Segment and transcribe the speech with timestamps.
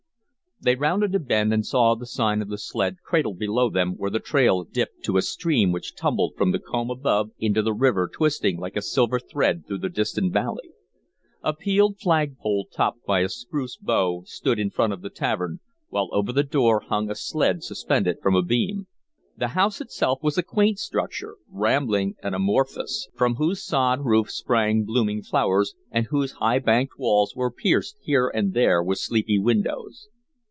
[0.63, 4.11] They rounded a bend and saw the Sign of the Sled cradled below them where
[4.11, 8.07] the trail dipped to a stream which tumbled from the comb above into the river
[8.07, 10.69] twisting like a silver thread through the distant valley.
[11.43, 15.61] A peeled flag pole topped by a spruce bough stood in front of the tavern,
[15.89, 18.85] while over the door hung a sled suspended from a beam.
[19.35, 24.83] The house itself was a quaint structure, rambling and amorphous, from whose sod roof sprang
[24.83, 30.09] blooming flowers, and whose high banked walls were pierced here and there with sleepy windows.